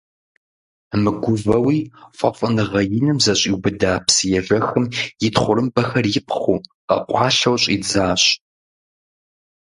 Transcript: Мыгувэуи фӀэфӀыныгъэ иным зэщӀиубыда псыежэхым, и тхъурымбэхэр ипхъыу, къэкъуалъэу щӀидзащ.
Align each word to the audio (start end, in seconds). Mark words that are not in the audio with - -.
Мыгувэуи 1.03 1.79
фӀэфӀыныгъэ 2.17 2.81
иным 2.97 3.17
зэщӀиубыда 3.23 3.91
псыежэхым, 4.05 4.85
и 5.25 5.29
тхъурымбэхэр 5.33 6.05
ипхъыу, 6.19 6.65
къэкъуалъэу 6.87 7.57
щӀидзащ. 7.63 8.23